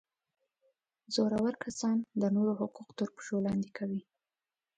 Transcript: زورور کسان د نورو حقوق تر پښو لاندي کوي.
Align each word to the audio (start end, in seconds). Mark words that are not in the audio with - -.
زورور 1.15 1.53
کسان 1.63 1.97
د 2.21 2.23
نورو 2.35 2.53
حقوق 2.61 2.89
تر 2.99 3.07
پښو 3.15 3.35
لاندي 3.45 3.69
کوي. 3.77 4.01